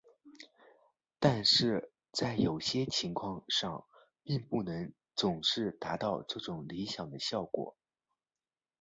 [1.19, 3.85] 但是在有些情况上
[4.23, 7.77] 并不能总是达到这种理想的效果。